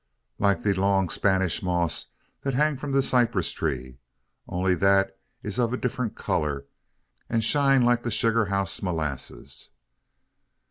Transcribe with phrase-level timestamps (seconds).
[0.39, 2.07] Like de long 'Panish moss
[2.43, 3.99] dat hang from de cyprus tree;
[4.47, 6.65] only dat it am ob a diff'rent colour,
[7.29, 9.69] an shine like the sugar house 'lasses."